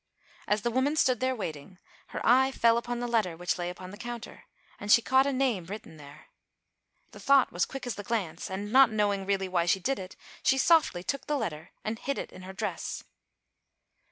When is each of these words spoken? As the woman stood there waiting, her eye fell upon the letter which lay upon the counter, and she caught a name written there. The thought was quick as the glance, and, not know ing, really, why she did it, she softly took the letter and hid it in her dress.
As 0.47 0.63
the 0.63 0.71
woman 0.71 0.95
stood 0.95 1.19
there 1.19 1.35
waiting, 1.35 1.77
her 2.07 2.25
eye 2.25 2.51
fell 2.51 2.75
upon 2.79 2.99
the 3.01 3.07
letter 3.07 3.37
which 3.37 3.59
lay 3.59 3.69
upon 3.69 3.91
the 3.91 3.97
counter, 3.99 4.45
and 4.79 4.91
she 4.91 4.99
caught 4.99 5.27
a 5.27 5.31
name 5.31 5.65
written 5.65 5.97
there. 5.97 6.25
The 7.11 7.19
thought 7.19 7.51
was 7.51 7.65
quick 7.67 7.85
as 7.85 7.93
the 7.93 8.03
glance, 8.03 8.49
and, 8.49 8.71
not 8.71 8.89
know 8.91 9.13
ing, 9.13 9.27
really, 9.27 9.47
why 9.47 9.67
she 9.67 9.79
did 9.79 9.99
it, 9.99 10.15
she 10.41 10.57
softly 10.57 11.03
took 11.03 11.27
the 11.27 11.37
letter 11.37 11.69
and 11.83 11.99
hid 11.99 12.17
it 12.17 12.31
in 12.31 12.41
her 12.41 12.53
dress. 12.53 13.03